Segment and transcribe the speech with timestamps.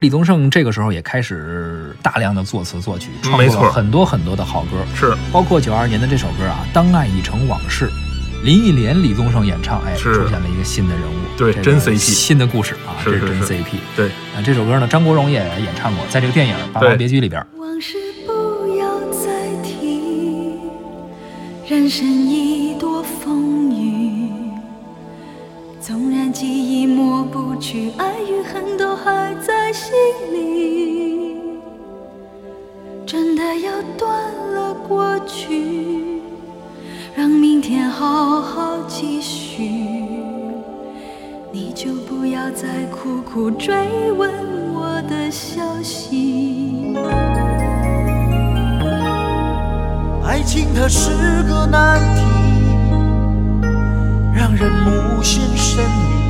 [0.00, 7.86] 李宗盛这个时候也开始大量的作词作曲，创作了很多很多的好歌，是包括九二年的这首歌啊，《当爱已成往事》，
[8.42, 13.76] 林忆莲、李宗盛演唱，哎，出现了一个新的人物，对真 CP 新的故事啊，这是是是 CP。
[13.94, 17.46] 对，啊，这首歌呢，张国荣也演唱过，在这个电影《霸王别姬》里边。
[17.58, 20.54] 往事不要再提，
[21.68, 24.30] 人生已多风雨。
[25.78, 29.92] 纵然记忆抹不去，爱与恨都还在心
[30.32, 31.40] 里。
[33.06, 36.20] 真的要断了过去，
[37.16, 39.64] 让明天好好继续。
[41.52, 43.74] 你就不要再苦苦追
[44.12, 44.30] 问
[44.72, 46.94] 我的消息。
[50.24, 51.10] 爱情它是
[51.48, 52.22] 个难题，
[54.32, 56.29] 让人无限神秘。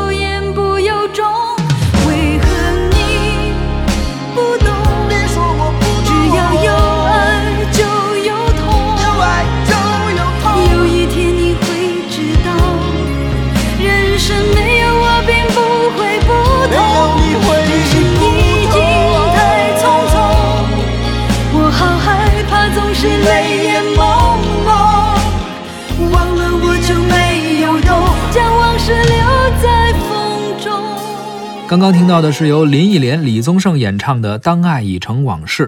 [31.71, 35.67] 刚刚听到的是由林忆莲、李宗盛演唱的《当爱已成往事》。